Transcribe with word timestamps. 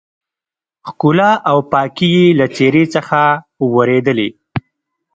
ښکلا 0.87 1.31
او 1.49 1.57
پاکي 1.71 2.07
يې 2.15 2.25
له 2.39 2.45
څېرې 2.55 2.83
څخه 2.95 3.19
ورېدلې. 3.73 4.29